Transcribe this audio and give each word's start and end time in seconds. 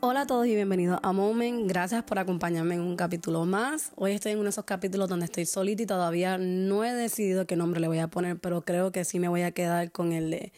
Hola 0.00 0.22
a 0.22 0.26
todos 0.26 0.46
y 0.46 0.54
bienvenidos 0.54 1.00
a 1.02 1.12
Moment. 1.12 1.66
Gracias 1.66 2.04
por 2.04 2.18
acompañarme 2.18 2.74
en 2.74 2.82
un 2.82 2.96
capítulo 2.96 3.46
más. 3.46 3.92
Hoy 3.96 4.12
estoy 4.12 4.32
en 4.32 4.38
uno 4.38 4.44
de 4.44 4.50
esos 4.50 4.66
capítulos 4.66 5.08
donde 5.08 5.24
estoy 5.24 5.46
solita 5.46 5.82
y 5.82 5.86
todavía 5.86 6.36
no 6.36 6.84
he 6.84 6.92
decidido 6.92 7.46
qué 7.46 7.56
nombre 7.56 7.80
le 7.80 7.88
voy 7.88 8.00
a 8.00 8.08
poner, 8.08 8.38
pero 8.38 8.60
creo 8.60 8.92
que 8.92 9.06
sí 9.06 9.18
me 9.18 9.28
voy 9.28 9.40
a 9.40 9.52
quedar 9.52 9.90
con 9.90 10.12
el 10.12 10.30
de 10.30 10.52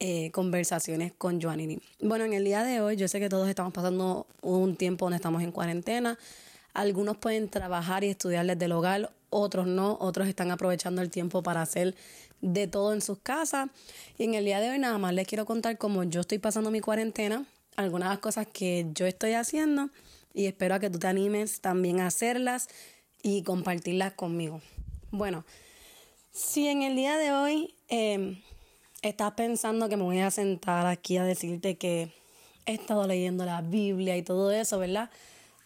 eh, 0.00 0.30
conversaciones 0.32 1.12
con 1.16 1.40
Joanny. 1.40 1.80
Bueno, 2.02 2.26
en 2.26 2.34
el 2.34 2.44
día 2.44 2.62
de 2.62 2.82
hoy 2.82 2.96
yo 2.96 3.08
sé 3.08 3.20
que 3.20 3.30
todos 3.30 3.48
estamos 3.48 3.72
pasando 3.72 4.26
un 4.42 4.76
tiempo 4.76 5.06
donde 5.06 5.16
estamos 5.16 5.42
en 5.42 5.50
cuarentena. 5.50 6.18
Algunos 6.74 7.16
pueden 7.16 7.48
trabajar 7.48 8.04
y 8.04 8.08
estudiar 8.08 8.44
desde 8.44 8.66
el 8.66 8.72
hogar, 8.72 9.10
otros 9.30 9.66
no, 9.66 9.96
otros 9.98 10.28
están 10.28 10.50
aprovechando 10.50 11.00
el 11.00 11.08
tiempo 11.08 11.42
para 11.42 11.62
hacer 11.62 11.94
de 12.42 12.66
todo 12.66 12.92
en 12.92 13.00
sus 13.00 13.18
casas. 13.18 13.70
Y 14.18 14.24
en 14.24 14.34
el 14.34 14.44
día 14.44 14.60
de 14.60 14.68
hoy 14.68 14.78
nada 14.78 14.98
más 14.98 15.14
les 15.14 15.26
quiero 15.26 15.46
contar 15.46 15.78
cómo 15.78 16.04
yo 16.04 16.20
estoy 16.20 16.38
pasando 16.38 16.70
mi 16.70 16.80
cuarentena 16.80 17.46
algunas 17.78 18.08
las 18.08 18.18
cosas 18.18 18.48
que 18.52 18.86
yo 18.92 19.06
estoy 19.06 19.34
haciendo 19.34 19.90
y 20.34 20.46
espero 20.46 20.74
a 20.74 20.80
que 20.80 20.90
tú 20.90 20.98
te 20.98 21.06
animes 21.06 21.60
también 21.60 22.00
a 22.00 22.08
hacerlas 22.08 22.68
y 23.22 23.44
compartirlas 23.44 24.14
conmigo. 24.14 24.60
Bueno, 25.12 25.44
si 26.32 26.66
en 26.66 26.82
el 26.82 26.96
día 26.96 27.16
de 27.16 27.32
hoy 27.32 27.74
em, 27.86 28.42
estás 29.00 29.32
pensando 29.34 29.88
que 29.88 29.96
me 29.96 30.02
voy 30.02 30.18
a 30.18 30.32
sentar 30.32 30.88
aquí 30.88 31.18
a 31.18 31.24
decirte 31.24 31.76
que 31.76 32.12
he 32.66 32.74
estado 32.74 33.06
leyendo 33.06 33.44
la 33.44 33.62
Biblia 33.62 34.16
y 34.16 34.22
todo 34.22 34.50
eso, 34.50 34.80
¿verdad? 34.80 35.08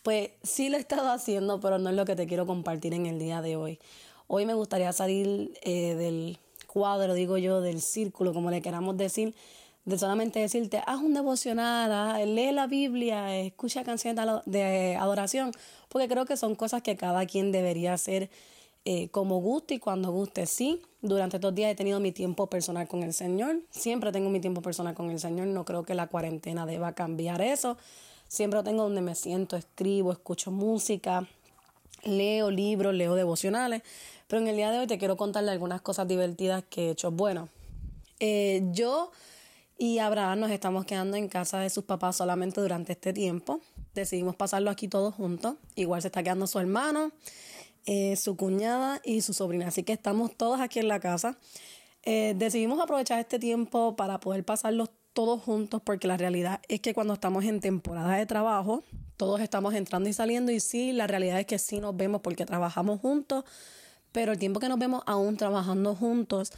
Pues 0.02 0.32
sí 0.42 0.68
lo 0.68 0.76
he 0.76 0.80
estado 0.80 1.10
haciendo, 1.10 1.60
pero 1.60 1.78
no 1.78 1.88
es 1.88 1.96
lo 1.96 2.04
que 2.04 2.14
te 2.14 2.26
quiero 2.26 2.46
compartir 2.46 2.92
en 2.92 3.06
el 3.06 3.18
día 3.18 3.40
de 3.40 3.56
hoy. 3.56 3.78
Hoy 4.26 4.44
me 4.44 4.52
gustaría 4.52 4.92
salir 4.92 5.54
eh, 5.62 5.94
del 5.94 6.38
cuadro, 6.66 7.14
digo 7.14 7.38
yo, 7.38 7.62
del 7.62 7.80
círculo, 7.80 8.34
como 8.34 8.50
le 8.50 8.60
queramos 8.60 8.98
decir, 8.98 9.34
de 9.84 9.98
solamente 9.98 10.38
decirte, 10.38 10.82
haz 10.86 11.00
un 11.00 11.14
devocional, 11.14 12.34
lee 12.34 12.52
la 12.52 12.66
Biblia, 12.66 13.36
escucha 13.38 13.82
canciones 13.84 14.24
de 14.46 14.96
adoración, 14.96 15.52
porque 15.88 16.08
creo 16.08 16.24
que 16.24 16.36
son 16.36 16.54
cosas 16.54 16.82
que 16.82 16.96
cada 16.96 17.26
quien 17.26 17.50
debería 17.52 17.92
hacer 17.92 18.30
eh, 18.84 19.08
como 19.10 19.40
guste 19.40 19.74
y 19.74 19.78
cuando 19.78 20.10
guste. 20.10 20.46
Sí, 20.46 20.82
durante 21.00 21.36
estos 21.36 21.54
días 21.54 21.70
he 21.70 21.74
tenido 21.74 22.00
mi 22.00 22.10
tiempo 22.10 22.48
personal 22.48 22.88
con 22.88 23.02
el 23.02 23.12
Señor, 23.12 23.60
siempre 23.70 24.10
tengo 24.10 24.28
mi 24.28 24.40
tiempo 24.40 24.60
personal 24.60 24.94
con 24.94 25.10
el 25.10 25.20
Señor, 25.20 25.46
no 25.48 25.64
creo 25.64 25.84
que 25.84 25.94
la 25.94 26.08
cuarentena 26.08 26.66
deba 26.66 26.92
cambiar 26.92 27.40
eso. 27.40 27.76
Siempre 28.26 28.62
tengo 28.62 28.84
donde 28.84 29.02
me 29.02 29.14
siento, 29.14 29.56
escribo, 29.56 30.10
escucho 30.10 30.50
música, 30.50 31.28
leo 32.02 32.50
libros, 32.50 32.94
leo 32.94 33.14
devocionales, 33.14 33.82
pero 34.26 34.40
en 34.40 34.48
el 34.48 34.56
día 34.56 34.70
de 34.70 34.78
hoy 34.78 34.86
te 34.86 34.96
quiero 34.96 35.16
contarle 35.16 35.50
algunas 35.50 35.82
cosas 35.82 36.08
divertidas 36.08 36.64
que 36.68 36.88
he 36.88 36.90
hecho. 36.92 37.10
Bueno, 37.10 37.50
eh, 38.20 38.62
yo 38.72 39.12
y 39.82 39.98
Abraham 39.98 40.38
nos 40.38 40.52
estamos 40.52 40.84
quedando 40.84 41.16
en 41.16 41.26
casa 41.26 41.58
de 41.58 41.68
sus 41.68 41.82
papás 41.82 42.14
solamente 42.14 42.60
durante 42.60 42.92
este 42.92 43.12
tiempo. 43.12 43.60
Decidimos 43.94 44.36
pasarlo 44.36 44.70
aquí 44.70 44.86
todos 44.86 45.12
juntos. 45.12 45.56
Igual 45.74 46.00
se 46.00 46.06
está 46.06 46.22
quedando 46.22 46.46
su 46.46 46.60
hermano, 46.60 47.10
eh, 47.86 48.14
su 48.14 48.36
cuñada 48.36 49.00
y 49.04 49.22
su 49.22 49.32
sobrina. 49.32 49.66
Así 49.66 49.82
que 49.82 49.92
estamos 49.92 50.36
todos 50.36 50.60
aquí 50.60 50.78
en 50.78 50.86
la 50.86 51.00
casa. 51.00 51.36
Eh, 52.04 52.34
decidimos 52.36 52.80
aprovechar 52.80 53.18
este 53.18 53.40
tiempo 53.40 53.96
para 53.96 54.20
poder 54.20 54.44
pasarlos 54.44 54.90
todos 55.14 55.42
juntos 55.42 55.82
porque 55.84 56.06
la 56.06 56.16
realidad 56.16 56.60
es 56.68 56.78
que 56.78 56.94
cuando 56.94 57.14
estamos 57.14 57.44
en 57.44 57.58
temporada 57.60 58.14
de 58.14 58.24
trabajo, 58.24 58.84
todos 59.16 59.40
estamos 59.40 59.74
entrando 59.74 60.08
y 60.08 60.12
saliendo 60.12 60.52
y 60.52 60.60
sí, 60.60 60.92
la 60.92 61.08
realidad 61.08 61.40
es 61.40 61.46
que 61.46 61.58
sí 61.58 61.80
nos 61.80 61.96
vemos 61.96 62.20
porque 62.20 62.46
trabajamos 62.46 63.00
juntos, 63.00 63.44
pero 64.12 64.30
el 64.30 64.38
tiempo 64.38 64.60
que 64.60 64.68
nos 64.68 64.78
vemos 64.78 65.02
aún 65.06 65.36
trabajando 65.36 65.96
juntos 65.96 66.52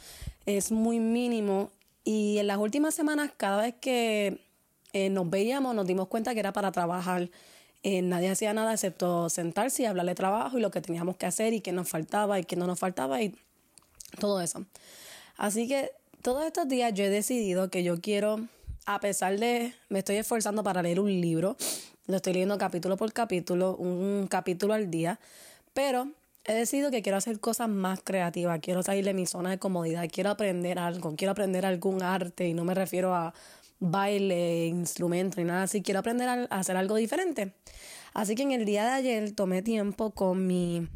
es 0.45 0.71
muy 0.71 0.99
mínimo 0.99 1.71
y 2.05 2.37
en 2.37 2.47
las 2.47 2.59
últimas 2.59 2.93
semanas, 2.93 3.31
cada 3.35 3.63
vez 3.63 3.73
que 3.81 4.39
eh, 4.93 5.09
nos 5.09 5.29
veíamos, 5.29 5.75
nos 5.75 5.87
dimos 5.87 6.07
cuenta 6.07 6.33
que 6.33 6.39
era 6.39 6.53
para 6.53 6.71
trabajar. 6.71 7.29
Eh, 7.83 8.01
nadie 8.03 8.29
hacía 8.29 8.53
nada 8.53 8.73
excepto 8.73 9.29
sentarse 9.29 9.83
y 9.83 9.85
hablar 9.85 10.05
de 10.05 10.15
trabajo 10.15 10.57
y 10.57 10.61
lo 10.61 10.71
que 10.71 10.81
teníamos 10.81 11.17
que 11.17 11.25
hacer 11.25 11.53
y 11.53 11.61
qué 11.61 11.71
nos 11.71 11.89
faltaba 11.89 12.39
y 12.39 12.45
qué 12.45 12.55
no 12.55 12.67
nos 12.67 12.79
faltaba 12.79 13.21
y 13.21 13.35
todo 14.19 14.39
eso. 14.39 14.63
Así 15.35 15.67
que 15.67 15.91
todos 16.21 16.45
estos 16.45 16.67
días 16.67 16.93
yo 16.93 17.03
he 17.03 17.09
decidido 17.09 17.69
que 17.69 17.83
yo 17.83 17.99
quiero, 17.99 18.39
a 18.85 18.99
pesar 18.99 19.39
de, 19.39 19.73
me 19.89 19.99
estoy 19.99 20.17
esforzando 20.17 20.63
para 20.63 20.83
leer 20.83 20.99
un 20.99 21.09
libro, 21.09 21.57
lo 22.05 22.17
estoy 22.17 22.33
leyendo 22.33 22.57
capítulo 22.59 22.97
por 22.97 23.11
capítulo, 23.13 23.75
un 23.75 24.27
capítulo 24.27 24.75
al 24.75 24.91
día, 24.91 25.19
pero 25.73 26.07
he 26.47 26.53
decidido 26.53 26.91
que 26.91 27.01
quiero 27.01 27.17
hacer 27.17 27.39
cosas 27.39 27.69
más 27.69 27.99
creativas, 28.03 28.59
quiero 28.61 28.83
salir 28.83 29.05
de 29.05 29.13
mi 29.13 29.25
zona 29.25 29.49
de 29.49 29.59
comodidad, 29.59 30.07
quiero 30.11 30.29
aprender 30.29 30.79
algo, 30.79 31.15
quiero 31.15 31.31
aprender 31.31 31.65
algún 31.65 32.03
arte 32.03 32.47
y 32.47 32.53
no 32.53 32.63
me 32.63 32.73
refiero 32.73 33.15
a 33.15 33.33
baile, 33.79 34.67
instrumento 34.67 35.37
ni 35.37 35.45
nada 35.45 35.63
así, 35.63 35.81
quiero 35.81 35.99
aprender 35.99 36.29
a 36.29 36.43
hacer 36.49 36.77
algo 36.77 36.95
diferente. 36.95 37.53
Así 38.13 38.35
que 38.35 38.43
en 38.43 38.51
el 38.51 38.65
día 38.65 38.85
de 38.85 38.91
ayer 38.91 39.31
tomé 39.31 39.61
tiempo 39.61 40.11
con 40.11 40.47
mi 40.47 40.87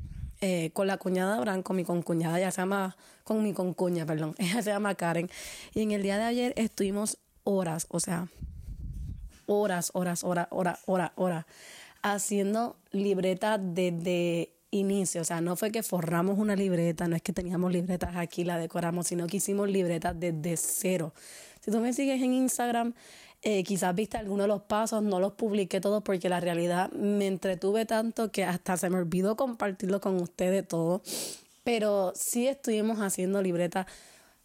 eh, 0.41 0.71
con 0.71 0.87
la 0.87 0.97
cuñada 0.97 1.35
Abraham, 1.35 1.63
con 1.63 1.75
mi 1.75 1.83
concuñada, 1.83 2.39
ella 2.39 2.51
se 2.51 2.61
llama, 2.61 2.95
con 3.25 3.43
mi 3.43 3.53
concuña, 3.53 4.05
perdón, 4.05 4.35
ella 4.37 4.61
se 4.61 4.69
llama 4.69 4.95
Karen. 4.95 5.29
Y 5.73 5.81
en 5.81 5.91
el 5.91 6.01
día 6.01 6.17
de 6.17 6.23
ayer 6.23 6.53
estuvimos 6.55 7.17
horas, 7.43 7.87
o 7.89 7.99
sea, 7.99 8.29
horas, 9.47 9.91
horas, 9.93 10.23
horas, 10.23 10.47
horas, 10.51 10.79
horas, 10.85 11.11
horas, 11.15 11.45
haciendo 12.01 12.77
libretas 12.91 13.59
desde 13.61 14.53
inicio, 14.71 15.21
o 15.21 15.23
sea, 15.23 15.41
no 15.41 15.55
fue 15.55 15.71
que 15.71 15.83
forramos 15.83 16.37
una 16.37 16.55
libreta, 16.55 17.07
no 17.07 17.15
es 17.15 17.21
que 17.21 17.33
teníamos 17.33 17.71
libretas 17.71 18.15
aquí, 18.15 18.43
la 18.43 18.57
decoramos, 18.57 19.07
sino 19.07 19.27
que 19.27 19.37
hicimos 19.37 19.69
libretas 19.69 20.19
desde 20.19 20.57
cero. 20.57 21.13
Si 21.61 21.71
tú 21.71 21.79
me 21.79 21.93
sigues 21.93 22.21
en 22.21 22.33
Instagram, 22.33 22.93
eh, 23.41 23.63
quizás 23.63 23.95
viste 23.95 24.17
algunos 24.17 24.43
de 24.45 24.47
los 24.49 24.61
pasos, 24.63 25.01
no 25.01 25.19
los 25.19 25.33
publiqué 25.33 25.79
todos 25.79 26.03
porque 26.03 26.27
la 26.27 26.39
realidad 26.39 26.91
me 26.91 27.27
entretuve 27.27 27.85
tanto 27.85 28.31
que 28.31 28.43
hasta 28.43 28.75
se 28.75 28.89
me 28.89 28.97
olvidó 28.97 29.35
compartirlo 29.37 30.01
con 30.01 30.15
ustedes 30.21 30.67
todo. 30.67 31.01
Pero 31.63 32.13
sí 32.15 32.47
estuvimos 32.47 32.99
haciendo 32.99 33.41
libretas. 33.41 33.85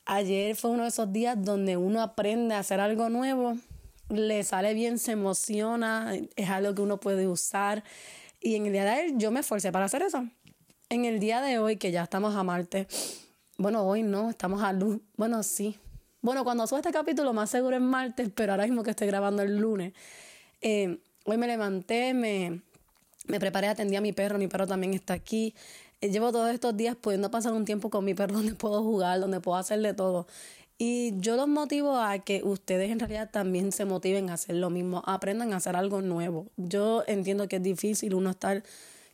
Ayer 0.07 0.55
fue 0.55 0.71
uno 0.71 0.83
de 0.83 0.91
esos 0.91 1.13
días 1.13 1.43
donde 1.43 1.77
uno 1.77 2.03
aprende 2.03 2.55
a 2.55 2.61
hacer 2.61 2.79
algo 2.79 3.09
nuevo, 3.09 3.57
le 4.11 4.45
sale 4.45 4.75
bien, 4.75 4.99
se 4.99 5.13
emociona, 5.13 6.15
es 6.37 6.51
algo 6.51 6.75
que 6.75 6.83
uno 6.83 7.01
puede 7.01 7.27
usar. 7.27 7.83
Y 8.45 8.57
en 8.57 8.67
el 8.67 8.73
día 8.73 8.85
de 8.85 8.91
ayer 8.91 9.13
yo 9.17 9.31
me 9.31 9.41
esforcé 9.41 9.73
para 9.73 9.87
hacer 9.87 10.03
eso. 10.03 10.29
En 10.91 11.07
el 11.07 11.19
día 11.19 11.41
de 11.41 11.59
hoy, 11.59 11.79
que 11.79 11.91
ya 11.91 12.03
estamos 12.03 12.37
a 12.37 12.43
Marte, 12.43 12.87
bueno, 13.57 13.83
hoy 13.85 14.03
no, 14.03 14.29
estamos 14.29 14.63
a 14.63 14.75
luz. 14.75 15.01
Bueno, 15.17 15.43
sí. 15.43 15.79
Bueno, 16.21 16.45
cuando 16.45 16.67
suba 16.67 16.81
este 16.81 16.93
capítulo, 16.93 17.33
más 17.33 17.49
seguro 17.49 17.75
es 17.75 17.81
martes, 17.81 18.29
pero 18.35 18.53
ahora 18.53 18.65
mismo 18.65 18.83
que 18.83 18.91
estoy 18.91 19.07
grabando 19.07 19.43
el 19.43 19.57
lunes. 19.57 19.95
Eh, 20.61 20.99
hoy 21.25 21.39
me 21.39 21.47
levanté, 21.47 22.13
me, 22.13 22.61
me 23.27 23.41
preparé, 23.41 23.69
atendí 23.69 23.97
a 23.97 24.03
mi 24.03 24.13
perro, 24.13 24.37
mi 24.37 24.47
perro 24.47 24.67
también 24.67 24.93
está 24.93 25.15
aquí. 25.15 25.55
Eh, 26.03 26.11
llevo 26.11 26.31
todos 26.31 26.53
estos 26.53 26.77
días 26.77 26.97
pudiendo 26.97 27.31
pasar 27.31 27.55
un 27.55 27.65
tiempo 27.65 27.89
con 27.89 28.05
mi 28.05 28.13
perro 28.13 28.35
donde 28.37 28.55
puedo 28.55 28.83
jugar, 28.83 29.21
donde 29.21 29.41
puedo 29.41 29.57
hacerle 29.57 29.95
todo. 29.95 30.27
Y 30.77 31.15
yo 31.21 31.37
los 31.37 31.47
motivo 31.47 31.99
a 31.99 32.19
que 32.19 32.43
ustedes 32.43 32.91
en 32.91 32.99
realidad 32.99 33.31
también 33.31 33.71
se 33.71 33.85
motiven 33.85 34.31
a 34.31 34.35
hacer 34.35 34.57
lo 34.57 34.71
mismo, 34.71 35.03
aprendan 35.07 35.53
a 35.53 35.57
hacer 35.57 35.77
algo 35.77 36.03
nuevo. 36.03 36.47
Yo 36.57 37.05
entiendo 37.07 37.47
que 37.47 37.57
es 37.57 37.63
difícil 37.63 38.15
uno 38.15 38.31
estar 38.31 38.65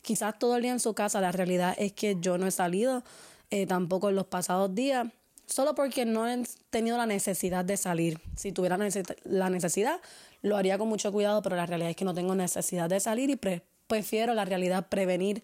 quizás 0.01 0.37
todo 0.39 0.55
el 0.55 0.63
día 0.63 0.71
en 0.71 0.79
su 0.79 0.93
casa, 0.93 1.21
la 1.21 1.31
realidad 1.31 1.75
es 1.77 1.93
que 1.93 2.17
yo 2.19 2.37
no 2.37 2.47
he 2.47 2.51
salido 2.51 3.03
eh, 3.51 3.67
tampoco 3.67 4.09
en 4.09 4.15
los 4.15 4.25
pasados 4.25 4.73
días, 4.73 5.07
solo 5.45 5.75
porque 5.75 6.05
no 6.05 6.27
he 6.27 6.43
tenido 6.71 6.97
la 6.97 7.05
necesidad 7.05 7.63
de 7.63 7.77
salir. 7.77 8.19
Si 8.35 8.51
tuviera 8.51 8.79
la 9.23 9.49
necesidad, 9.49 10.01
lo 10.41 10.57
haría 10.57 10.77
con 10.77 10.87
mucho 10.87 11.11
cuidado, 11.11 11.41
pero 11.41 11.55
la 11.55 11.67
realidad 11.67 11.91
es 11.91 11.95
que 11.95 12.05
no 12.05 12.13
tengo 12.13 12.33
necesidad 12.33 12.89
de 12.89 12.99
salir 12.99 13.29
y 13.29 13.39
prefiero 13.87 14.33
la 14.33 14.45
realidad 14.45 14.87
prevenir 14.89 15.43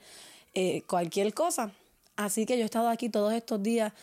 eh, 0.55 0.81
cualquier 0.87 1.33
cosa. 1.33 1.71
Así 2.15 2.47
que 2.47 2.57
yo 2.57 2.63
he 2.63 2.65
estado 2.65 2.89
aquí 2.89 3.09
todos 3.09 3.33
estos 3.33 3.61
días 3.61 3.93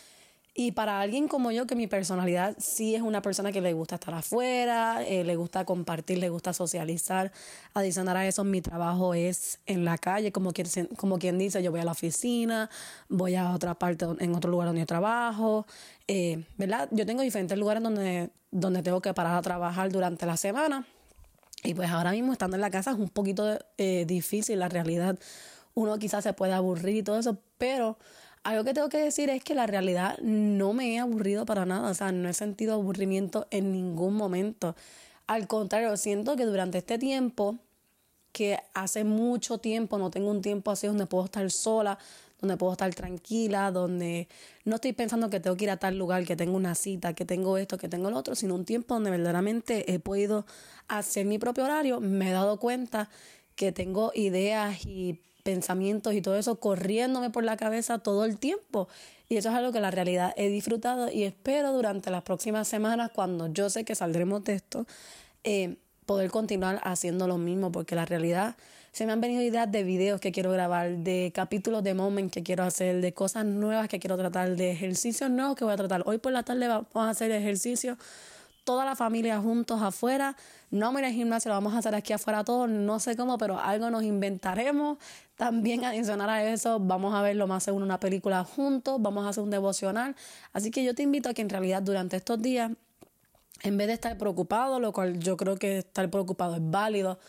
y 0.57 0.71
para 0.71 1.01
alguien 1.01 1.27
como 1.27 1.51
yo, 1.51 1.67
que 1.67 1.75
mi 1.75 1.85
personalidad 1.85 2.55
sí 2.57 2.95
es 2.95 3.01
una 3.01 3.21
persona 3.21 3.51
que 3.51 3.59
le 3.59 3.73
gusta 3.73 3.95
estar 3.95 4.13
afuera, 4.13 5.03
eh, 5.05 5.25
le 5.25 5.35
gusta 5.35 5.65
compartir, 5.65 6.17
le 6.19 6.29
gusta 6.29 6.53
socializar. 6.53 7.33
Adicional 7.73 8.15
a 8.15 8.25
eso, 8.25 8.45
mi 8.45 8.61
trabajo 8.61 9.13
es 9.13 9.59
en 9.65 9.83
la 9.83 9.97
calle, 9.97 10.31
como 10.31 10.53
quien, 10.53 10.67
como 10.95 11.19
quien 11.19 11.37
dice, 11.37 11.61
yo 11.61 11.71
voy 11.71 11.81
a 11.81 11.83
la 11.83 11.91
oficina, 11.91 12.69
voy 13.09 13.35
a 13.35 13.51
otra 13.51 13.75
parte, 13.75 14.05
en 14.19 14.33
otro 14.33 14.49
lugar 14.49 14.67
donde 14.67 14.79
yo 14.79 14.85
trabajo, 14.85 15.67
eh, 16.07 16.45
¿verdad? 16.55 16.87
Yo 16.91 17.05
tengo 17.05 17.21
diferentes 17.21 17.57
lugares 17.57 17.83
donde, 17.83 18.29
donde 18.49 18.81
tengo 18.81 19.01
que 19.01 19.13
parar 19.13 19.35
a 19.35 19.41
trabajar 19.41 19.91
durante 19.91 20.25
la 20.25 20.37
semana. 20.37 20.87
Y 21.65 21.73
pues 21.73 21.89
ahora 21.89 22.11
mismo 22.11 22.31
estando 22.31 22.55
en 22.55 22.61
la 22.61 22.71
casa 22.71 22.91
es 22.91 22.97
un 22.97 23.09
poquito 23.09 23.59
eh, 23.77 24.05
difícil, 24.07 24.59
la 24.59 24.69
realidad. 24.69 25.19
Uno 25.73 25.99
quizás 25.99 26.23
se 26.23 26.31
puede 26.31 26.53
aburrir 26.53 26.95
y 26.95 27.03
todo 27.03 27.19
eso, 27.19 27.37
pero 27.57 27.97
algo 28.45 28.63
que 28.63 28.75
tengo 28.75 28.89
que 28.89 28.99
decir 28.99 29.31
es 29.31 29.43
que 29.43 29.55
la 29.55 29.65
realidad 29.65 30.19
no 30.19 30.71
me 30.71 30.93
he 30.93 30.99
aburrido 30.99 31.47
para 31.47 31.65
nada, 31.65 31.89
o 31.89 31.93
sea, 31.95 32.11
no 32.11 32.29
he 32.29 32.33
sentido 32.33 32.75
aburrimiento 32.75 33.47
en 33.49 33.71
ningún 33.71 34.13
momento. 34.13 34.75
Al 35.25 35.47
contrario, 35.47 35.97
siento 35.97 36.35
que 36.35 36.45
durante 36.45 36.77
este 36.77 36.99
tiempo, 36.99 37.57
que 38.31 38.59
hace 38.75 39.03
mucho 39.03 39.57
tiempo 39.57 39.97
no 39.97 40.11
tengo 40.11 40.29
un 40.29 40.43
tiempo 40.43 40.69
así 40.69 40.85
donde 40.85 41.07
puedo 41.07 41.25
estar 41.25 41.49
sola, 41.49 41.97
donde 42.39 42.55
puedo 42.55 42.73
estar 42.73 42.93
tranquila, 42.93 43.71
donde 43.71 44.27
no 44.63 44.75
estoy 44.75 44.93
pensando 44.93 45.31
que 45.31 45.39
tengo 45.39 45.57
que 45.57 45.63
ir 45.63 45.71
a 45.71 45.77
tal 45.77 45.97
lugar, 45.97 46.23
que 46.23 46.35
tengo 46.35 46.55
una 46.55 46.75
cita, 46.75 47.13
que 47.13 47.25
tengo 47.25 47.57
esto, 47.57 47.79
que 47.79 47.89
tengo 47.89 48.11
lo 48.11 48.17
otro, 48.17 48.35
sino 48.35 48.53
un 48.53 48.65
tiempo 48.65 48.93
donde 48.93 49.09
verdaderamente 49.09 49.91
he 49.91 49.97
podido 49.97 50.45
hacer 50.87 51.25
mi 51.25 51.39
propio 51.39 51.63
horario. 51.63 51.99
Me 51.99 52.29
he 52.29 52.33
dado 52.33 52.59
cuenta 52.59 53.09
que 53.55 53.71
tengo 53.71 54.11
ideas 54.13 54.85
y 54.85 55.19
pensamientos 55.45 56.15
y 56.15 56.21
todo 56.21 56.35
eso 56.35 56.59
corriéndome 56.59 57.29
por 57.29 57.43
la 57.43 57.55
cabeza 57.55 57.99
todo 57.99 58.25
el 58.25 58.39
tiempo. 58.39 58.89
Y 59.29 59.37
eso 59.37 59.49
es 59.49 59.55
algo 59.55 59.71
que 59.71 59.79
la 59.79 59.91
realidad 59.91 60.33
he 60.37 60.49
disfrutado 60.49 61.11
y 61.11 61.23
espero 61.23 61.71
durante 61.71 62.09
las 62.09 62.23
próximas 62.23 62.67
semanas, 62.67 63.11
cuando 63.13 63.47
yo 63.53 63.69
sé 63.69 63.85
que 63.85 63.93
saldremos 63.93 64.43
de 64.43 64.55
esto, 64.55 64.87
eh, 65.43 65.77
poder 66.07 66.31
continuar 66.31 66.81
haciendo 66.83 67.27
lo 67.27 67.37
mismo, 67.37 67.71
porque 67.71 67.95
la 67.95 68.05
realidad 68.05 68.55
se 68.91 69.05
me 69.05 69.11
han 69.11 69.21
venido 69.21 69.43
ideas 69.43 69.71
de 69.71 69.83
videos 69.83 70.19
que 70.19 70.31
quiero 70.31 70.51
grabar, 70.51 70.97
de 70.97 71.31
capítulos 71.33 71.83
de 71.83 71.93
moment 71.93 72.31
que 72.31 72.41
quiero 72.41 72.63
hacer, 72.63 73.01
de 73.01 73.13
cosas 73.13 73.45
nuevas 73.45 73.87
que 73.87 73.99
quiero 73.99 74.17
tratar, 74.17 74.55
de 74.55 74.71
ejercicios 74.71 75.29
nuevos 75.29 75.55
que 75.55 75.63
voy 75.63 75.73
a 75.73 75.77
tratar. 75.77 76.01
Hoy 76.07 76.17
por 76.17 76.31
la 76.31 76.41
tarde 76.41 76.67
vamos 76.67 76.87
a 76.95 77.09
hacer 77.09 77.29
ejercicio 77.31 77.97
toda 78.65 78.83
la 78.83 78.97
familia 78.97 79.39
juntos 79.39 79.81
afuera. 79.81 80.35
No 80.71 80.91
me 80.91 80.99
iré 80.99 81.07
al 81.07 81.13
gimnasio, 81.13 81.49
lo 81.49 81.55
vamos 81.55 81.73
a 81.73 81.77
hacer 81.77 81.95
aquí 81.95 82.11
afuera 82.11 82.43
todos, 82.43 82.69
no 82.69 82.99
sé 82.99 83.15
cómo, 83.15 83.37
pero 83.37 83.57
algo 83.57 83.89
nos 83.89 84.03
inventaremos. 84.03 84.97
También 85.37 85.85
adicionar 85.85 86.29
a 86.29 86.43
eso, 86.51 86.79
vamos 86.81 87.15
a 87.15 87.21
ver 87.21 87.37
lo 87.37 87.47
más 87.47 87.63
seguro 87.63 87.85
una 87.85 88.01
película 88.01 88.43
juntos, 88.43 89.01
vamos 89.01 89.25
a 89.25 89.29
hacer 89.29 89.43
un 89.43 89.51
devocional. 89.51 90.15
Así 90.51 90.71
que 90.71 90.83
yo 90.83 90.93
te 90.93 91.03
invito 91.03 91.29
a 91.29 91.33
que 91.33 91.41
en 91.41 91.49
realidad 91.49 91.81
durante 91.81 92.17
estos 92.17 92.41
días, 92.41 92.71
en 93.63 93.77
vez 93.77 93.87
de 93.87 93.93
estar 93.93 94.17
preocupado, 94.17 94.79
lo 94.79 94.91
cual 94.91 95.19
yo 95.19 95.37
creo 95.37 95.55
que 95.55 95.77
estar 95.77 96.09
preocupado 96.09 96.55
es 96.55 96.61
válido, 96.63 97.19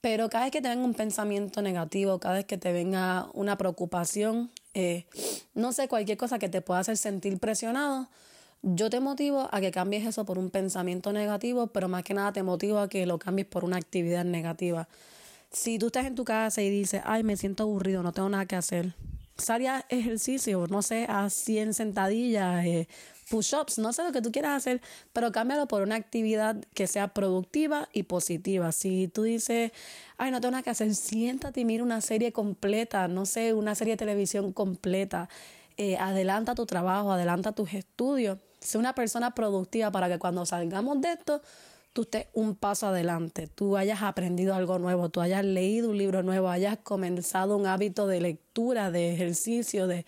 pero 0.00 0.28
cada 0.28 0.44
vez 0.44 0.52
que 0.52 0.60
te 0.60 0.68
venga 0.68 0.84
un 0.84 0.94
pensamiento 0.94 1.62
negativo, 1.62 2.20
cada 2.20 2.36
vez 2.36 2.44
que 2.44 2.58
te 2.58 2.72
venga 2.72 3.26
una 3.32 3.58
preocupación, 3.58 4.52
eh, 4.74 5.06
no 5.54 5.72
sé, 5.72 5.88
cualquier 5.88 6.16
cosa 6.16 6.38
que 6.38 6.48
te 6.48 6.60
pueda 6.60 6.80
hacer 6.80 6.96
sentir 6.96 7.38
presionado, 7.40 8.08
yo 8.68 8.90
te 8.90 8.98
motivo 8.98 9.48
a 9.52 9.60
que 9.60 9.70
cambies 9.70 10.04
eso 10.04 10.24
por 10.24 10.38
un 10.38 10.50
pensamiento 10.50 11.12
negativo, 11.12 11.68
pero 11.68 11.88
más 11.88 12.02
que 12.02 12.14
nada 12.14 12.32
te 12.32 12.42
motivo 12.42 12.80
a 12.80 12.88
que 12.88 13.06
lo 13.06 13.16
cambies 13.16 13.46
por 13.46 13.64
una 13.64 13.76
actividad 13.76 14.24
negativa. 14.24 14.88
Si 15.52 15.78
tú 15.78 15.86
estás 15.86 16.06
en 16.06 16.16
tu 16.16 16.24
casa 16.24 16.62
y 16.62 16.68
dices, 16.68 17.00
ay, 17.04 17.22
me 17.22 17.36
siento 17.36 17.62
aburrido, 17.62 18.02
no 18.02 18.10
tengo 18.10 18.28
nada 18.28 18.44
que 18.46 18.56
hacer, 18.56 18.94
sal 19.36 19.62
ejercicio, 19.88 20.66
no 20.68 20.82
sé, 20.82 21.06
a 21.08 21.30
100 21.30 21.74
sentadillas, 21.74 22.66
eh, 22.66 22.88
push-ups, 23.30 23.78
no 23.78 23.92
sé 23.92 24.02
lo 24.02 24.10
que 24.10 24.20
tú 24.20 24.32
quieras 24.32 24.56
hacer, 24.56 24.80
pero 25.12 25.30
cámbialo 25.30 25.68
por 25.68 25.82
una 25.82 25.94
actividad 25.94 26.56
que 26.74 26.88
sea 26.88 27.14
productiva 27.14 27.88
y 27.92 28.02
positiva. 28.02 28.72
Si 28.72 29.06
tú 29.06 29.22
dices, 29.22 29.70
ay, 30.18 30.32
no 30.32 30.40
tengo 30.40 30.50
nada 30.50 30.64
que 30.64 30.70
hacer, 30.70 30.92
siéntate 30.96 31.60
y 31.60 31.64
mira 31.64 31.84
una 31.84 32.00
serie 32.00 32.32
completa, 32.32 33.06
no 33.06 33.26
sé, 33.26 33.52
una 33.52 33.76
serie 33.76 33.92
de 33.92 33.98
televisión 33.98 34.52
completa. 34.52 35.28
Eh, 35.76 35.96
adelanta 35.98 36.56
tu 36.56 36.66
trabajo, 36.66 37.12
adelanta 37.12 37.52
tus 37.52 37.72
estudios 37.72 38.38
Sé 38.60 38.78
una 38.78 38.94
persona 38.94 39.34
productiva 39.34 39.90
para 39.90 40.08
que 40.08 40.18
cuando 40.18 40.46
salgamos 40.46 41.00
de 41.00 41.12
esto, 41.12 41.42
tú 41.92 42.02
estés 42.02 42.26
un 42.34 42.54
paso 42.56 42.88
adelante, 42.88 43.46
tú 43.46 43.76
hayas 43.76 44.02
aprendido 44.02 44.54
algo 44.54 44.78
nuevo, 44.78 45.08
tú 45.08 45.20
hayas 45.20 45.44
leído 45.44 45.90
un 45.90 45.98
libro 45.98 46.22
nuevo, 46.22 46.48
hayas 46.48 46.76
comenzado 46.78 47.56
un 47.56 47.66
hábito 47.66 48.06
de 48.06 48.20
lectura, 48.20 48.90
de 48.90 49.14
ejercicio, 49.14 49.86
de 49.86 50.04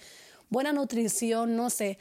buena 0.50 0.73
nutrición, 0.73 1.56
no 1.56 1.71
sé. 1.71 1.99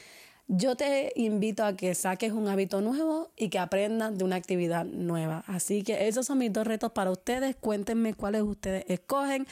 Yo 0.49 0.77
te 0.77 1.11
invito 1.17 1.65
a 1.65 1.75
que 1.75 1.93
saques 1.93 2.31
un 2.31 2.47
hábito 2.47 2.79
nuevo 2.79 3.31
y 3.35 3.49
que 3.49 3.59
aprendas 3.59 4.17
de 4.17 4.23
una 4.23 4.37
actividad 4.37 4.85
nueva. 4.85 5.43
Así 5.45 5.83
que 5.83 6.07
esos 6.07 6.25
son 6.25 6.37
mis 6.37 6.53
dos 6.53 6.65
retos 6.65 6.93
para 6.93 7.11
ustedes. 7.11 7.57
Cuéntenme 7.57 8.13
cuáles 8.13 8.43
ustedes 8.43 8.85
escogen. 8.87 9.45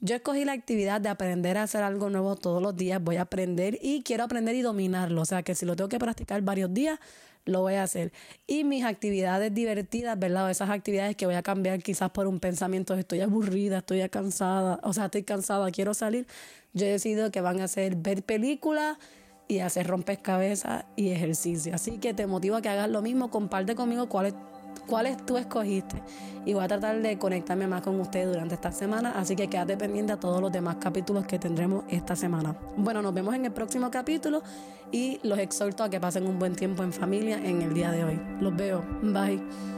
Yo 0.00 0.16
escogí 0.16 0.46
la 0.46 0.52
actividad 0.52 1.02
de 1.02 1.10
aprender 1.10 1.58
a 1.58 1.64
hacer 1.64 1.82
algo 1.82 2.08
nuevo 2.08 2.34
todos 2.34 2.62
los 2.62 2.74
días. 2.74 3.02
Voy 3.02 3.16
a 3.16 3.22
aprender 3.22 3.78
y 3.82 4.02
quiero 4.02 4.24
aprender 4.24 4.54
y 4.54 4.62
dominarlo. 4.62 5.20
O 5.20 5.26
sea 5.26 5.42
que 5.42 5.54
si 5.54 5.66
lo 5.66 5.76
tengo 5.76 5.90
que 5.90 5.98
practicar 5.98 6.40
varios 6.40 6.72
días, 6.72 6.98
lo 7.44 7.60
voy 7.60 7.74
a 7.74 7.82
hacer. 7.82 8.14
Y 8.46 8.64
mis 8.64 8.84
actividades 8.84 9.52
divertidas, 9.52 10.18
¿verdad? 10.18 10.50
esas 10.50 10.70
actividades 10.70 11.14
que 11.14 11.26
voy 11.26 11.34
a 11.34 11.42
cambiar 11.42 11.82
quizás 11.82 12.08
por 12.10 12.26
un 12.26 12.40
pensamiento, 12.40 12.94
estoy 12.94 13.20
aburrida, 13.20 13.78
estoy 13.78 14.08
cansada, 14.08 14.80
o 14.82 14.94
sea, 14.94 15.06
estoy 15.06 15.24
cansada, 15.24 15.70
quiero 15.72 15.92
salir. 15.92 16.26
Yo 16.72 16.86
he 16.86 16.90
decidido 16.90 17.30
que 17.30 17.42
van 17.42 17.60
a 17.60 17.68
ser 17.68 17.96
ver 17.96 18.22
películas 18.22 18.96
y 19.48 19.60
hacer 19.60 19.86
rompecabezas 19.86 20.84
y 20.94 21.10
ejercicio. 21.10 21.74
Así 21.74 21.98
que 21.98 22.14
te 22.14 22.26
motivo 22.26 22.56
a 22.56 22.62
que 22.62 22.68
hagas 22.68 22.90
lo 22.90 23.02
mismo, 23.02 23.30
comparte 23.30 23.74
conmigo 23.74 24.08
cuál 24.08 24.26
es 24.26 24.34
cuáles 24.86 25.16
tú 25.24 25.36
escogiste. 25.36 26.02
Y 26.44 26.54
voy 26.54 26.64
a 26.64 26.68
tratar 26.68 27.00
de 27.00 27.18
conectarme 27.18 27.66
más 27.66 27.82
con 27.82 28.00
ustedes 28.00 28.28
durante 28.28 28.54
esta 28.54 28.72
semana, 28.72 29.12
así 29.16 29.36
que 29.36 29.48
quédate 29.48 29.76
pendiente 29.76 30.12
a 30.12 30.16
todos 30.20 30.40
los 30.40 30.50
demás 30.50 30.76
capítulos 30.80 31.26
que 31.26 31.38
tendremos 31.38 31.84
esta 31.88 32.16
semana. 32.16 32.56
Bueno, 32.76 33.02
nos 33.02 33.12
vemos 33.12 33.34
en 33.34 33.44
el 33.44 33.52
próximo 33.52 33.90
capítulo 33.90 34.42
y 34.90 35.20
los 35.22 35.38
exhorto 35.38 35.84
a 35.84 35.90
que 35.90 36.00
pasen 36.00 36.26
un 36.26 36.38
buen 36.38 36.54
tiempo 36.54 36.82
en 36.82 36.92
familia 36.92 37.36
en 37.36 37.62
el 37.62 37.74
día 37.74 37.90
de 37.90 38.04
hoy. 38.04 38.20
Los 38.40 38.56
veo. 38.56 38.82
Bye. 39.02 39.77